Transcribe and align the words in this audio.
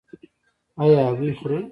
ایا 0.83 0.99
هګۍ 1.09 1.31
خورئ؟ 1.39 1.59